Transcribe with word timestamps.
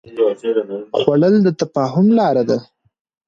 خوړل 0.99 1.35
د 1.43 1.47
تفاهم 1.59 2.07
لاره 2.19 2.43
ده 2.49 2.57